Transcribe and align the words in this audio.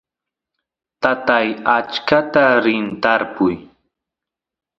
tatay 1.01 1.47
achkata 1.77 2.45
rin 2.65 2.85
tarpuy 3.03 3.55